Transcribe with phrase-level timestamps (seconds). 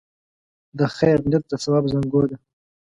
[0.77, 2.37] د خیر نیت د ثواب زانګو ده.